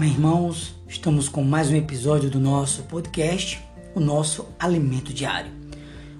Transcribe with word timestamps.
Amém, 0.00 0.12
irmãos? 0.12 0.74
Estamos 0.88 1.28
com 1.28 1.44
mais 1.44 1.68
um 1.68 1.76
episódio 1.76 2.30
do 2.30 2.40
nosso 2.40 2.84
podcast, 2.84 3.62
o 3.94 4.00
nosso 4.00 4.46
alimento 4.58 5.12
diário. 5.12 5.52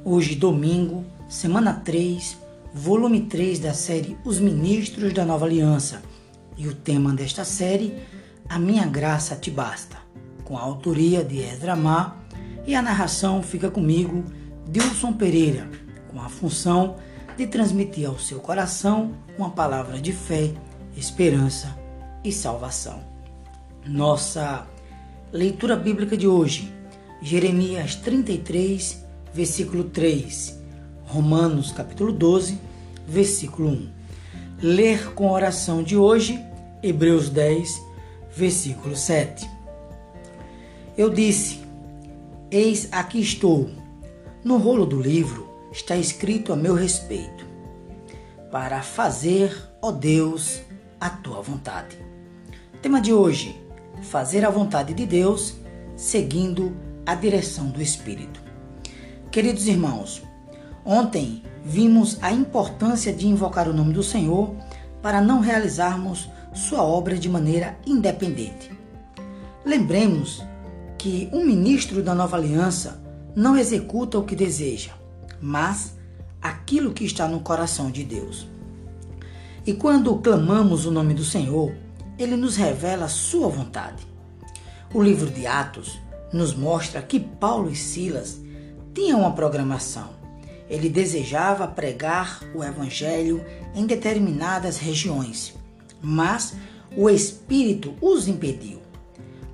Hoje, 0.04 0.35
domingo, 0.35 1.03
semana 1.31 1.72
3, 1.72 2.37
volume 2.74 3.22
3 3.22 3.58
da 3.58 3.72
série 3.72 4.19
Os 4.22 4.38
Ministros 4.38 5.15
da 5.15 5.24
Nova 5.24 5.47
Aliança. 5.47 6.03
E 6.58 6.69
o 6.69 6.74
tema 6.74 7.15
desta 7.15 7.43
série, 7.43 7.95
A 8.47 8.58
Minha 8.58 8.85
Graça 8.85 9.35
Te 9.35 9.51
Basta, 9.51 9.97
com 10.44 10.58
a 10.58 10.60
autoria 10.60 11.24
de 11.24 11.38
Ezra 11.38 11.74
Mar 11.74 12.22
e 12.67 12.74
a 12.74 12.83
narração 12.83 13.42
fica 13.42 13.71
comigo, 13.71 14.22
Dilson 14.69 15.15
Pereira, 15.15 15.71
com 16.10 16.20
a 16.20 16.28
função 16.28 16.97
de 17.34 17.47
transmitir 17.47 18.06
ao 18.06 18.19
seu 18.19 18.41
coração 18.41 19.15
uma 19.38 19.48
palavra 19.48 19.98
de 19.98 20.12
fé, 20.12 20.52
esperança 20.95 21.74
e 22.23 22.30
salvação. 22.30 23.09
Nossa 23.87 24.66
leitura 25.33 25.75
bíblica 25.75 26.15
de 26.15 26.29
hoje, 26.29 26.70
Jeremias 27.23 27.95
33, 27.97 29.03
versículo 29.33 29.84
3, 29.84 30.61
Romanos 31.06 31.73
capítulo 31.73 32.12
12, 32.12 32.59
versículo 33.09 33.70
1. 33.70 33.91
Ler 34.61 35.15
com 35.15 35.30
oração 35.30 35.83
de 35.83 35.97
hoje, 35.97 36.39
Hebreus 36.83 37.30
10, 37.30 37.83
versículo 38.37 38.95
7. 38.95 39.48
Eu 40.97 41.09
disse: 41.09 41.61
Eis 42.51 42.87
aqui 42.92 43.19
estou. 43.19 43.70
No 44.45 44.59
rolo 44.59 44.84
do 44.84 45.01
livro 45.01 45.48
está 45.73 45.97
escrito 45.97 46.53
a 46.53 46.56
meu 46.56 46.75
respeito, 46.75 47.47
para 48.53 48.83
fazer, 48.83 49.56
ó 49.81 49.91
Deus, 49.91 50.61
a 51.01 51.09
tua 51.09 51.41
vontade. 51.41 51.98
Tema 52.83 53.01
de 53.01 53.12
hoje: 53.12 53.69
fazer 54.02 54.44
a 54.44 54.50
vontade 54.50 54.94
de 54.94 55.06
Deus 55.06 55.56
seguindo 55.96 56.77
a 57.05 57.14
direção 57.14 57.66
do 57.69 57.83
Espírito. 57.83 58.41
Queridos 59.30 59.66
irmãos, 59.66 60.22
ontem 60.84 61.42
vimos 61.64 62.19
a 62.22 62.32
importância 62.32 63.12
de 63.12 63.27
invocar 63.27 63.69
o 63.69 63.72
nome 63.72 63.92
do 63.92 64.02
Senhor 64.02 64.55
para 65.02 65.20
não 65.20 65.41
realizarmos 65.41 66.28
sua 66.55 66.82
obra 66.82 67.16
de 67.16 67.28
maneira 67.28 67.78
independente. 67.86 68.70
Lembremos 69.64 70.42
que 70.98 71.28
um 71.32 71.44
ministro 71.44 72.02
da 72.02 72.14
nova 72.14 72.36
aliança 72.36 73.02
não 73.34 73.56
executa 73.56 74.19
o 74.19 74.25
que 74.25 74.34
deseja, 74.34 74.92
mas 75.41 75.94
aquilo 76.41 76.92
que 76.92 77.04
está 77.04 77.28
no 77.28 77.41
coração 77.41 77.91
de 77.91 78.04
Deus. 78.04 78.48
E 79.66 79.75
quando 79.75 80.16
clamamos 80.16 80.86
o 80.86 80.91
nome 80.91 81.14
do 81.14 81.25
Senhor, 81.25 81.72
ele 82.22 82.36
nos 82.36 82.56
revela 82.56 83.08
sua 83.08 83.48
vontade. 83.48 84.06
O 84.92 85.02
livro 85.02 85.30
de 85.30 85.46
Atos 85.46 85.98
nos 86.30 86.54
mostra 86.54 87.00
que 87.00 87.18
Paulo 87.18 87.70
e 87.70 87.74
Silas 87.74 88.38
tinham 88.94 89.20
uma 89.20 89.32
programação. 89.32 90.10
Ele 90.68 90.88
desejava 90.88 91.66
pregar 91.66 92.42
o 92.54 92.62
evangelho 92.62 93.42
em 93.74 93.86
determinadas 93.86 94.76
regiões, 94.76 95.54
mas 96.02 96.54
o 96.94 97.08
Espírito 97.08 97.94
os 98.02 98.28
impediu. 98.28 98.80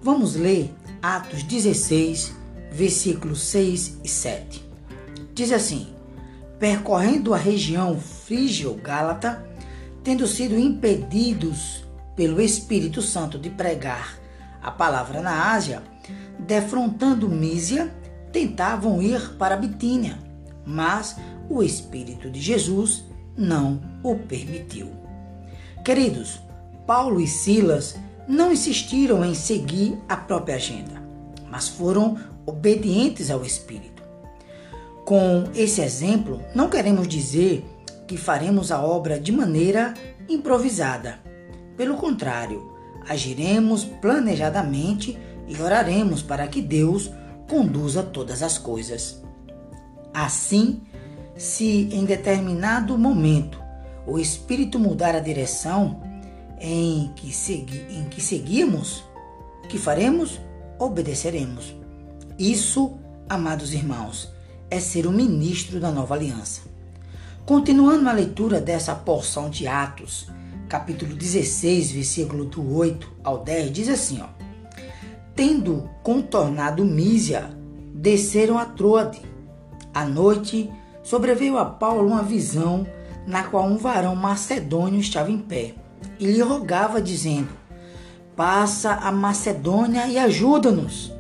Vamos 0.02 0.34
ler 0.34 0.74
Atos 1.00 1.44
16, 1.44 2.34
versículos 2.72 3.42
6 3.42 3.98
e 4.02 4.08
7. 4.08 4.64
Diz 5.32 5.52
assim: 5.52 5.88
Percorrendo 6.58 7.32
a 7.32 7.38
região 7.38 7.98
frígio-gálata, 7.98 9.48
tendo 10.02 10.26
sido 10.26 10.58
impedidos 10.58 11.85
pelo 12.16 12.40
Espírito 12.40 13.02
Santo 13.02 13.38
de 13.38 13.50
pregar 13.50 14.18
a 14.62 14.70
palavra 14.70 15.20
na 15.20 15.52
Ásia, 15.52 15.82
defrontando 16.38 17.28
Mísia, 17.28 17.94
tentavam 18.32 19.00
ir 19.00 19.34
para 19.38 19.56
Bitínia, 19.56 20.18
mas 20.64 21.16
o 21.48 21.62
Espírito 21.62 22.30
de 22.30 22.40
Jesus 22.40 23.04
não 23.36 23.80
o 24.02 24.16
permitiu. 24.16 24.90
Queridos, 25.84 26.40
Paulo 26.86 27.20
e 27.20 27.28
Silas 27.28 27.96
não 28.26 28.50
insistiram 28.50 29.24
em 29.24 29.34
seguir 29.34 29.96
a 30.08 30.16
própria 30.16 30.56
agenda, 30.56 31.00
mas 31.48 31.68
foram 31.68 32.18
obedientes 32.44 33.30
ao 33.30 33.44
Espírito. 33.44 34.02
Com 35.04 35.44
esse 35.54 35.80
exemplo, 35.80 36.40
não 36.54 36.68
queremos 36.68 37.06
dizer 37.06 37.64
que 38.08 38.16
faremos 38.16 38.72
a 38.72 38.80
obra 38.80 39.20
de 39.20 39.30
maneira 39.30 39.94
improvisada 40.28 41.25
pelo 41.76 41.96
contrário, 41.96 42.72
agiremos 43.08 43.84
planejadamente 43.84 45.18
e 45.46 45.60
oraremos 45.60 46.22
para 46.22 46.46
que 46.48 46.60
Deus 46.60 47.10
conduza 47.48 48.02
todas 48.02 48.42
as 48.42 48.58
coisas. 48.58 49.22
Assim, 50.12 50.82
se 51.36 51.88
em 51.92 52.04
determinado 52.04 52.96
momento 52.96 53.60
o 54.06 54.18
Espírito 54.18 54.78
mudar 54.78 55.14
a 55.14 55.20
direção 55.20 56.00
em 56.58 57.12
que, 57.14 57.32
segui, 57.32 57.84
em 57.90 58.04
que 58.08 58.20
seguimos, 58.20 59.04
que 59.68 59.78
faremos? 59.78 60.40
Obedeceremos. 60.78 61.74
Isso, 62.38 62.98
amados 63.28 63.72
irmãos, 63.72 64.30
é 64.70 64.80
ser 64.80 65.06
o 65.06 65.12
ministro 65.12 65.80
da 65.80 65.90
nova 65.90 66.14
aliança. 66.14 66.62
Continuando 67.44 68.08
a 68.08 68.12
leitura 68.12 68.60
dessa 68.60 68.94
porção 68.94 69.48
de 69.48 69.66
Atos, 69.66 70.28
capítulo 70.76 71.14
16, 71.14 71.90
versículo 71.92 72.44
do 72.44 72.76
8 72.76 73.10
ao 73.24 73.42
10, 73.42 73.72
diz 73.72 73.88
assim, 73.88 74.20
ó. 74.20 74.26
Tendo 75.34 75.88
contornado 76.02 76.84
Mísia, 76.84 77.48
desceram 77.94 78.58
a 78.58 78.66
Troade. 78.66 79.22
À 79.94 80.04
noite, 80.04 80.70
sobreveio 81.02 81.56
a 81.56 81.64
Paulo 81.64 82.06
uma 82.06 82.22
visão 82.22 82.86
na 83.26 83.42
qual 83.44 83.64
um 83.64 83.78
varão 83.78 84.14
macedônio 84.14 85.00
estava 85.00 85.30
em 85.30 85.38
pé 85.38 85.74
e 86.20 86.26
lhe 86.26 86.42
rogava, 86.42 87.00
dizendo: 87.00 87.48
Passa 88.36 88.92
a 88.96 89.10
Macedônia 89.10 90.06
e 90.06 90.18
ajuda-nos. 90.18 91.10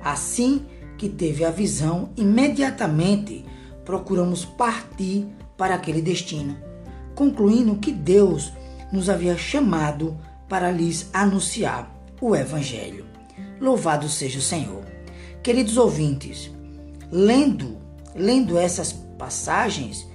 Assim 0.00 0.64
que 0.96 1.08
teve 1.08 1.44
a 1.44 1.50
visão, 1.50 2.10
imediatamente 2.16 3.44
procuramos 3.84 4.44
partir 4.44 5.26
para 5.56 5.74
aquele 5.74 6.00
destino, 6.00 6.56
concluindo 7.16 7.74
que 7.76 7.90
Deus 7.90 8.52
nos 8.92 9.08
havia 9.08 9.36
chamado 9.36 10.16
para 10.48 10.70
lhes 10.70 11.08
anunciar 11.12 11.90
o 12.20 12.36
Evangelho. 12.36 13.06
Louvado 13.58 14.08
seja 14.08 14.38
o 14.38 14.42
Senhor. 14.42 14.84
Queridos 15.42 15.76
ouvintes, 15.78 16.50
lendo, 17.10 17.78
lendo 18.14 18.58
essas 18.58 18.92
passagens, 18.92 20.06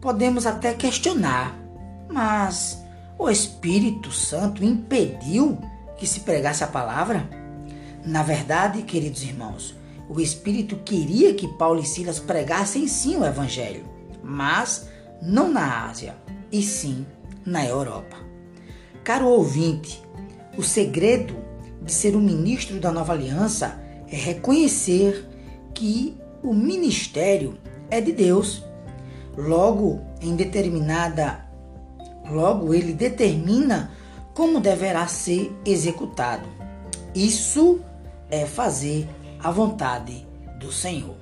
podemos 0.00 0.46
até 0.46 0.74
questionar, 0.74 1.56
mas 2.10 2.82
o 3.18 3.30
Espírito 3.30 4.10
Santo 4.10 4.64
impediu 4.64 5.58
que 5.96 6.06
se 6.06 6.20
pregasse 6.20 6.64
a 6.64 6.66
palavra? 6.66 7.28
Na 8.04 8.22
verdade, 8.22 8.82
queridos 8.82 9.22
irmãos, 9.22 9.74
o 10.08 10.20
Espírito 10.20 10.76
queria 10.84 11.32
que 11.34 11.48
Paulo 11.48 11.80
e 11.80 11.86
Silas 11.86 12.18
pregassem 12.18 12.86
sim 12.86 13.16
o 13.16 13.24
Evangelho, 13.24 13.84
mas 14.22 14.88
não 15.22 15.50
na 15.50 15.86
Ásia, 15.86 16.16
e 16.52 16.62
sim 16.62 17.06
na 17.44 17.64
Europa. 17.64 18.16
Caro 19.02 19.28
ouvinte, 19.28 20.02
o 20.56 20.62
segredo 20.62 21.36
de 21.82 21.92
ser 21.92 22.16
um 22.16 22.20
ministro 22.20 22.80
da 22.80 22.90
nova 22.90 23.12
aliança 23.12 23.78
é 24.10 24.16
reconhecer 24.16 25.28
que 25.74 26.16
o 26.42 26.54
ministério 26.54 27.58
é 27.90 28.00
de 28.00 28.12
Deus. 28.12 28.64
Logo, 29.36 30.00
em 30.20 30.36
determinada 30.36 31.44
logo 32.30 32.72
ele 32.72 32.92
determina 32.92 33.90
como 34.32 34.60
deverá 34.60 35.06
ser 35.06 35.52
executado. 35.64 36.48
Isso 37.14 37.80
é 38.30 38.46
fazer 38.46 39.08
a 39.38 39.50
vontade 39.50 40.26
do 40.58 40.72
Senhor. 40.72 41.16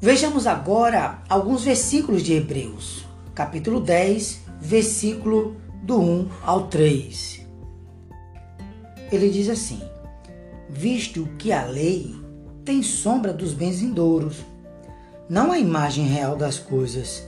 Vejamos 0.00 0.46
agora 0.46 1.22
alguns 1.28 1.64
versículos 1.64 2.22
de 2.22 2.34
Hebreus, 2.34 3.04
capítulo 3.34 3.80
10, 3.80 4.40
versículo 4.62 5.56
do 5.82 6.00
1 6.00 6.28
ao 6.42 6.68
3. 6.68 7.44
Ele 9.10 9.28
diz 9.28 9.48
assim: 9.48 9.80
Visto 10.70 11.28
que 11.36 11.52
a 11.52 11.64
lei 11.64 12.14
tem 12.64 12.80
sombra 12.82 13.32
dos 13.32 13.52
bens 13.52 13.80
vindouros, 13.80 14.36
não 15.28 15.50
a 15.50 15.58
imagem 15.58 16.06
real 16.06 16.36
das 16.36 16.58
coisas, 16.58 17.26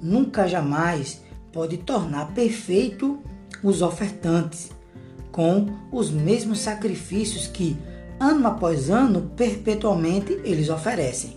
nunca 0.00 0.46
jamais 0.46 1.20
pode 1.52 1.78
tornar 1.78 2.32
perfeito 2.32 3.18
os 3.62 3.82
ofertantes 3.82 4.70
com 5.32 5.66
os 5.92 6.10
mesmos 6.10 6.60
sacrifícios 6.60 7.48
que, 7.48 7.76
ano 8.18 8.46
após 8.46 8.90
ano, 8.90 9.32
perpetualmente 9.36 10.40
eles 10.44 10.68
oferecem. 10.68 11.36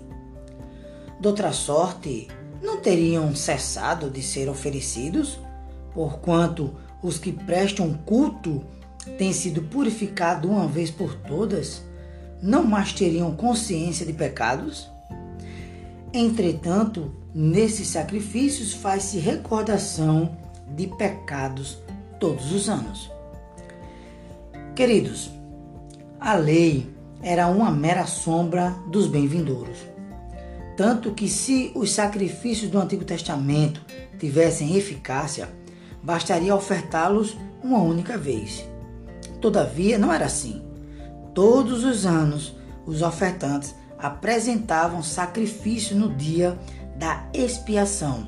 De 1.20 1.28
outra 1.28 1.52
sorte, 1.52 2.28
não 2.64 2.78
teriam 2.78 3.36
cessado 3.36 4.10
de 4.10 4.24
ser 4.24 4.50
oferecidos? 4.50 5.38
porquanto 5.94 6.74
os 7.02 7.18
que 7.18 7.32
prestam 7.32 7.94
culto 7.94 8.64
têm 9.18 9.32
sido 9.32 9.62
purificados 9.64 10.50
uma 10.50 10.68
vez 10.68 10.90
por 10.90 11.16
todas, 11.16 11.84
não 12.42 12.64
mais 12.64 12.94
teriam 12.94 13.36
consciência 13.36 14.06
de 14.06 14.14
pecados? 14.14 14.90
Entretanto, 16.14 17.14
nesses 17.34 17.88
sacrifícios 17.88 18.74
faz-se 18.74 19.18
recordação 19.18 20.38
de 20.76 20.88
pecados 20.88 21.80
todos 22.20 22.52
os 22.52 22.70
anos. 22.70 23.12
Queridos, 24.76 25.32
a 26.20 26.36
lei 26.36 26.92
era 27.22 27.48
uma 27.48 27.72
mera 27.72 28.06
sombra 28.06 28.76
dos 28.88 29.08
bem-vindouros. 29.08 29.93
Tanto 30.76 31.12
que, 31.12 31.28
se 31.28 31.72
os 31.76 31.92
sacrifícios 31.92 32.72
do 32.72 32.80
Antigo 32.80 33.06
Testamento 33.06 33.82
tivessem 34.18 34.76
eficácia, 34.76 35.50
bastaria 36.02 36.56
ofertá-los 36.56 37.38
uma 37.64 37.80
única 37.80 38.18
vez. 38.18 38.66
Todavia, 39.40 39.98
não 39.98 40.12
era 40.12 40.26
assim. 40.26 40.62
Todos 41.34 41.84
os 41.84 42.06
anos, 42.06 42.56
os 42.86 43.02
ofertantes 43.02 43.76
apresentavam 43.98 45.02
sacrifício 45.02 45.96
no 45.96 46.14
dia 46.14 46.58
da 46.98 47.28
expiação, 47.34 48.28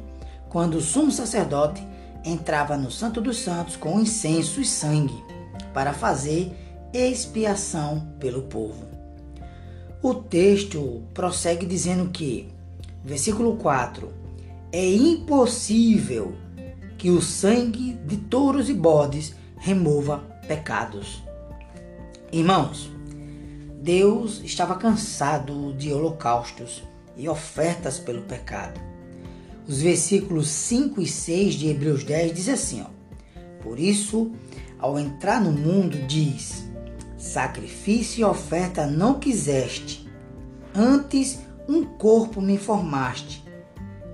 quando 0.50 0.76
o 0.76 0.82
sumo 0.82 1.12
sacerdote 1.12 1.86
entrava 2.24 2.78
no 2.78 2.90
Santo 2.90 3.20
dos 3.22 3.40
Santos 3.40 3.76
com 3.76 4.00
incenso 4.00 4.62
e 4.62 4.66
sangue 4.66 5.24
para 5.74 5.94
fazer 5.94 6.56
expiação 6.94 8.08
pelo 8.20 8.44
povo. 8.44 8.95
O 10.06 10.14
texto 10.14 11.02
prossegue 11.16 11.66
dizendo 11.66 12.12
que, 12.12 12.48
versículo 13.04 13.56
4, 13.56 14.08
é 14.72 14.88
impossível 14.88 16.36
que 16.96 17.10
o 17.10 17.20
sangue 17.20 17.94
de 18.06 18.18
touros 18.18 18.70
e 18.70 18.74
bodes 18.76 19.34
remova 19.58 20.20
pecados. 20.48 21.24
Irmãos, 22.32 22.88
Deus 23.82 24.44
estava 24.44 24.76
cansado 24.76 25.74
de 25.74 25.92
holocaustos 25.92 26.84
e 27.18 27.28
ofertas 27.28 27.98
pelo 27.98 28.22
pecado. 28.22 28.80
Os 29.68 29.82
versículos 29.82 30.50
5 30.50 31.02
e 31.02 31.08
6 31.08 31.56
de 31.56 31.68
Hebreus 31.70 32.04
10 32.04 32.32
diz 32.32 32.48
assim, 32.48 32.84
ó: 32.84 32.92
Por 33.64 33.80
isso, 33.80 34.32
ao 34.78 35.00
entrar 35.00 35.42
no 35.42 35.52
mundo, 35.52 35.98
diz: 36.06 36.64
Sacrifício 37.36 38.22
e 38.22 38.24
oferta 38.24 38.88
não 38.88 39.20
quiseste, 39.20 40.10
antes 40.74 41.38
um 41.68 41.84
corpo 41.84 42.40
me 42.40 42.58
formaste. 42.58 43.44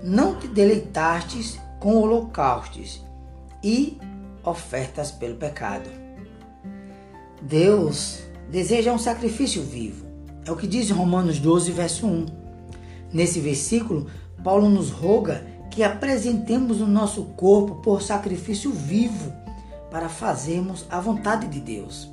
Não 0.02 0.34
te 0.34 0.48
deleitastes 0.48 1.56
com 1.78 1.98
holocaustos 1.98 3.00
e 3.62 3.96
ofertas 4.42 5.12
pelo 5.12 5.36
pecado. 5.36 5.88
Deus 7.40 8.24
deseja 8.50 8.92
um 8.92 8.98
sacrifício 8.98 9.62
vivo. 9.62 10.04
É 10.44 10.50
o 10.50 10.56
que 10.56 10.66
diz 10.66 10.90
Romanos 10.90 11.38
12, 11.38 11.70
verso 11.70 12.08
1. 12.08 12.26
Nesse 13.12 13.38
versículo, 13.38 14.08
Paulo 14.42 14.68
nos 14.68 14.90
roga 14.90 15.46
que 15.70 15.84
apresentemos 15.84 16.80
o 16.80 16.88
nosso 16.88 17.22
corpo 17.36 17.76
por 17.82 18.02
sacrifício 18.02 18.72
vivo 18.72 19.32
para 19.92 20.08
fazermos 20.08 20.84
a 20.90 20.98
vontade 20.98 21.46
de 21.46 21.60
Deus. 21.60 22.11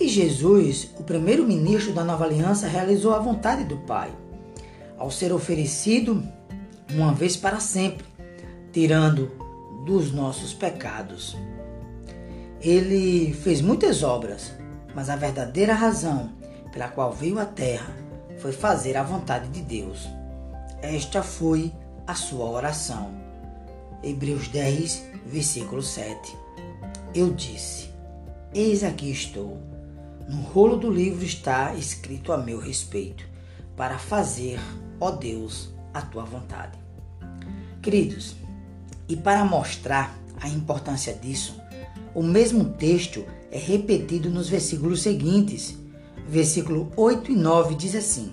E 0.00 0.08
Jesus, 0.08 0.88
o 0.98 1.02
primeiro 1.02 1.46
ministro 1.46 1.92
da 1.92 2.02
nova 2.02 2.24
aliança, 2.24 2.66
realizou 2.66 3.14
a 3.14 3.18
vontade 3.18 3.64
do 3.64 3.76
Pai, 3.76 4.10
ao 4.96 5.10
ser 5.10 5.30
oferecido 5.30 6.22
uma 6.90 7.12
vez 7.12 7.36
para 7.36 7.60
sempre, 7.60 8.06
tirando 8.72 9.30
dos 9.84 10.10
nossos 10.10 10.54
pecados. 10.54 11.36
Ele 12.62 13.34
fez 13.34 13.60
muitas 13.60 14.02
obras, 14.02 14.52
mas 14.94 15.10
a 15.10 15.16
verdadeira 15.16 15.74
razão 15.74 16.30
pela 16.72 16.88
qual 16.88 17.12
veio 17.12 17.38
à 17.38 17.44
terra 17.44 17.94
foi 18.38 18.52
fazer 18.52 18.96
a 18.96 19.02
vontade 19.02 19.48
de 19.48 19.60
Deus. 19.60 20.08
Esta 20.80 21.22
foi 21.22 21.70
a 22.06 22.14
sua 22.14 22.48
oração. 22.48 23.10
Hebreus 24.02 24.48
10, 24.48 25.04
versículo 25.26 25.82
7. 25.82 26.34
Eu 27.14 27.34
disse: 27.34 27.90
Eis 28.54 28.82
aqui 28.82 29.10
estou. 29.10 29.58
No 30.30 30.42
rolo 30.42 30.76
do 30.76 30.88
livro 30.88 31.24
está 31.24 31.74
escrito 31.74 32.32
a 32.32 32.38
meu 32.38 32.60
respeito, 32.60 33.24
para 33.76 33.98
fazer, 33.98 34.60
ó 35.00 35.10
Deus, 35.10 35.74
a 35.92 36.02
tua 36.02 36.22
vontade. 36.22 36.78
Queridos, 37.82 38.36
e 39.08 39.16
para 39.16 39.44
mostrar 39.44 40.16
a 40.40 40.48
importância 40.48 41.12
disso, 41.12 41.60
o 42.14 42.22
mesmo 42.22 42.64
texto 42.64 43.24
é 43.50 43.58
repetido 43.58 44.30
nos 44.30 44.48
versículos 44.48 45.02
seguintes. 45.02 45.76
Versículo 46.28 46.92
8 46.96 47.32
e 47.32 47.34
9 47.34 47.74
diz 47.74 47.96
assim: 47.96 48.32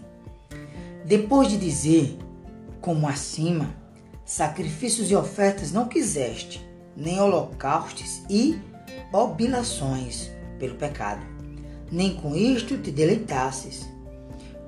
Depois 1.03 1.47
de 1.47 1.57
dizer 1.57 2.15
como 2.79 3.07
acima, 3.07 3.75
sacrifícios 4.23 5.09
e 5.09 5.15
ofertas 5.15 5.71
não 5.71 5.87
quiseste, 5.87 6.63
nem 6.95 7.19
holocaustos 7.19 8.21
e 8.29 8.61
oblações 9.11 10.29
pelo 10.59 10.75
pecado, 10.75 11.36
nem 11.91 12.15
com 12.15 12.35
isto 12.35 12.77
te 12.77 12.91
deleitasses, 12.91 13.87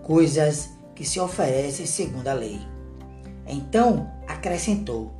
coisas 0.04 0.69
que 0.95 1.06
se 1.06 1.19
oferecem 1.19 1.86
segundo 1.86 2.27
a 2.27 2.33
lei. 2.33 2.60
Então 3.48 4.12
acrescentou: 4.27 5.12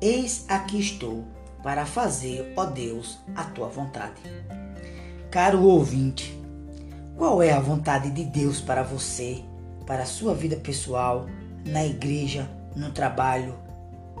Eis 0.00 0.44
aqui 0.48 0.80
estou 0.80 1.24
para 1.62 1.86
fazer, 1.86 2.52
ó 2.56 2.64
Deus, 2.64 3.18
a 3.34 3.44
tua 3.44 3.68
vontade. 3.68 4.20
Caro 5.30 5.62
ouvinte, 5.62 6.38
qual 7.16 7.42
é 7.42 7.52
a 7.52 7.60
vontade 7.60 8.10
de 8.10 8.24
Deus 8.24 8.60
para 8.60 8.82
você, 8.82 9.42
para 9.86 10.02
a 10.02 10.06
sua 10.06 10.34
vida 10.34 10.56
pessoal, 10.56 11.26
na 11.64 11.84
igreja, 11.84 12.50
no 12.74 12.90
trabalho, 12.90 13.54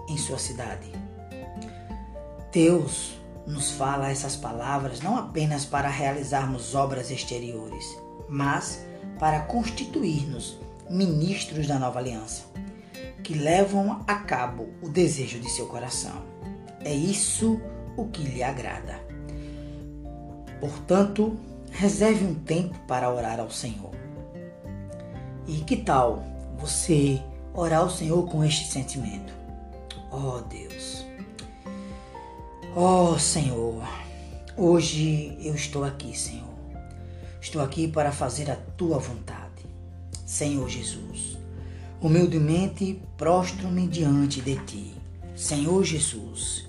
em 0.08 0.16
sua 0.16 0.38
cidade. 0.38 0.90
Deus 2.52 3.14
nos 3.46 3.70
fala 3.72 4.10
essas 4.10 4.36
palavras 4.36 5.00
não 5.00 5.16
apenas 5.16 5.64
para 5.64 5.88
realizarmos 5.88 6.74
obras 6.74 7.10
exteriores, 7.10 7.84
mas 8.28 8.84
para 9.18 9.40
constituir-nos 9.40 10.58
ministros 10.88 11.66
da 11.66 11.78
nova 11.78 11.98
aliança, 11.98 12.44
que 13.22 13.34
levam 13.34 14.02
a 14.06 14.14
cabo 14.16 14.68
o 14.82 14.88
desejo 14.88 15.38
de 15.38 15.50
seu 15.50 15.66
coração. 15.66 16.22
É 16.84 16.92
isso 16.92 17.60
o 17.96 18.06
que 18.06 18.22
lhe 18.22 18.42
agrada. 18.42 19.00
Portanto, 20.60 21.36
reserve 21.70 22.24
um 22.24 22.34
tempo 22.34 22.78
para 22.86 23.12
orar 23.12 23.40
ao 23.40 23.50
Senhor. 23.50 23.90
E 25.46 25.58
que 25.58 25.76
tal 25.76 26.22
você 26.58 27.20
orar 27.54 27.80
ao 27.80 27.90
Senhor 27.90 28.28
com 28.28 28.44
este 28.44 28.70
sentimento. 28.70 29.32
Oh 30.10 30.40
Deus, 30.42 31.04
oh 32.74 33.18
Senhor, 33.18 33.82
hoje 34.56 35.36
eu 35.42 35.54
estou 35.54 35.84
aqui, 35.84 36.16
Senhor. 36.16 36.48
Estou 37.40 37.60
aqui 37.60 37.88
para 37.88 38.12
fazer 38.12 38.50
a 38.50 38.56
tua 38.56 38.98
vontade. 38.98 39.64
Senhor 40.24 40.68
Jesus, 40.68 41.36
humildemente 42.00 43.00
prostro-me 43.18 43.86
diante 43.86 44.40
de 44.40 44.56
ti. 44.64 44.94
Senhor 45.34 45.84
Jesus, 45.84 46.66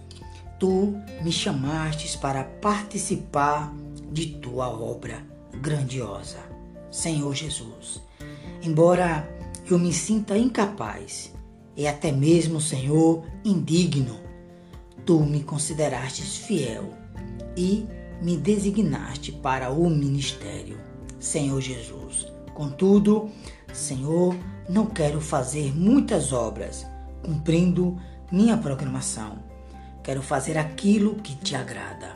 tu 0.59 0.95
me 1.21 1.31
chamastes 1.31 2.15
para 2.15 2.43
participar 2.43 3.73
de 4.11 4.27
tua 4.37 4.67
obra 4.67 5.25
grandiosa. 5.61 6.39
Senhor 6.91 7.33
Jesus, 7.33 8.01
embora 8.61 9.27
eu 9.69 9.79
me 9.79 9.93
sinta 9.93 10.37
incapaz 10.37 11.33
e 11.75 11.87
até 11.87 12.11
mesmo, 12.11 12.59
Senhor, 12.59 13.23
indigno. 13.43 14.32
Tu 15.05 15.19
me 15.19 15.43
considerastes 15.43 16.37
fiel 16.37 16.93
e 17.57 17.85
me 18.21 18.37
designaste 18.37 19.31
para 19.31 19.69
o 19.69 19.89
ministério, 19.89 20.77
Senhor 21.19 21.59
Jesus. 21.59 22.31
Contudo, 22.53 23.29
Senhor, 23.73 24.35
não 24.69 24.85
quero 24.85 25.19
fazer 25.19 25.75
muitas 25.75 26.31
obras, 26.31 26.85
cumprindo 27.23 27.97
minha 28.31 28.57
programação. 28.57 29.39
Quero 30.01 30.21
fazer 30.21 30.57
aquilo 30.57 31.15
que 31.15 31.35
te 31.35 31.55
agrada. 31.55 32.13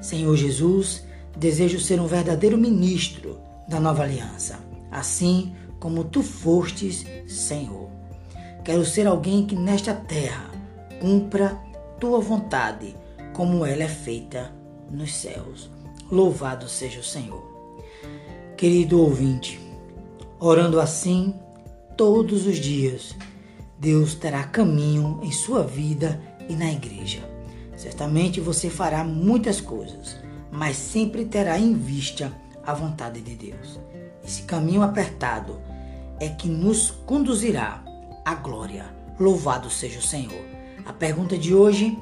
Senhor 0.00 0.36
Jesus, 0.36 1.04
desejo 1.36 1.80
ser 1.80 2.00
um 2.00 2.06
verdadeiro 2.06 2.58
ministro 2.58 3.38
da 3.68 3.80
nova 3.80 4.02
aliança. 4.02 4.58
Assim, 4.90 5.54
como 5.80 6.04
tu 6.04 6.22
fostes, 6.22 7.06
Senhor. 7.26 7.88
Quero 8.64 8.84
ser 8.84 9.06
alguém 9.06 9.46
que 9.46 9.56
nesta 9.56 9.94
terra 9.94 10.50
cumpra 11.00 11.58
tua 11.98 12.20
vontade, 12.20 12.94
como 13.32 13.64
ela 13.64 13.82
é 13.82 13.88
feita 13.88 14.52
nos 14.90 15.14
céus. 15.14 15.70
Louvado 16.10 16.68
seja 16.68 17.00
o 17.00 17.04
Senhor. 17.04 17.42
Querido 18.56 19.00
ouvinte, 19.00 19.60
orando 20.40 20.80
assim 20.80 21.34
todos 21.96 22.46
os 22.46 22.56
dias, 22.56 23.14
Deus 23.78 24.14
terá 24.14 24.44
caminho 24.44 25.20
em 25.22 25.30
sua 25.30 25.62
vida 25.62 26.20
e 26.48 26.54
na 26.54 26.72
igreja. 26.72 27.20
Certamente 27.76 28.40
você 28.40 28.68
fará 28.68 29.04
muitas 29.04 29.60
coisas, 29.60 30.16
mas 30.50 30.76
sempre 30.76 31.24
terá 31.24 31.58
em 31.58 31.74
vista 31.74 32.32
a 32.66 32.74
vontade 32.74 33.20
de 33.20 33.34
Deus. 33.34 33.78
Esse 34.24 34.42
caminho 34.42 34.82
apertado 34.82 35.60
é 36.18 36.28
que 36.28 36.48
nos 36.48 36.90
conduzirá 36.90 37.82
à 38.24 38.34
glória. 38.34 38.86
Louvado 39.18 39.70
seja 39.70 40.00
o 40.00 40.02
Senhor. 40.02 40.57
A 40.88 40.92
pergunta 40.94 41.36
de 41.36 41.54
hoje: 41.54 41.98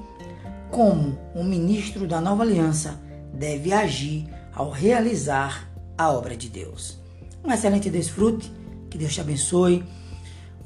como 0.70 1.18
um 1.34 1.42
ministro 1.42 2.06
da 2.06 2.20
nova 2.20 2.44
aliança 2.44 3.00
deve 3.34 3.72
agir 3.72 4.32
ao 4.54 4.70
realizar 4.70 5.68
a 5.98 6.12
obra 6.12 6.36
de 6.36 6.48
Deus? 6.48 6.96
Um 7.44 7.50
excelente 7.50 7.90
desfrute, 7.90 8.50
que 8.88 8.96
Deus 8.96 9.12
te 9.12 9.20
abençoe. 9.20 9.84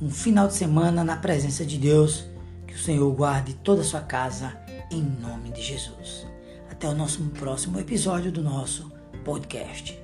Um 0.00 0.10
final 0.10 0.46
de 0.48 0.54
semana 0.54 1.02
na 1.02 1.16
presença 1.16 1.64
de 1.64 1.78
Deus, 1.78 2.26
que 2.66 2.74
o 2.74 2.78
Senhor 2.78 3.10
guarde 3.14 3.54
toda 3.54 3.80
a 3.80 3.84
sua 3.84 4.00
casa, 4.00 4.56
em 4.90 5.02
nome 5.02 5.50
de 5.50 5.62
Jesus. 5.62 6.26
Até 6.70 6.88
o 6.88 6.94
nosso 6.94 7.22
próximo 7.30 7.80
episódio 7.80 8.30
do 8.30 8.42
nosso 8.42 8.92
podcast. 9.24 9.99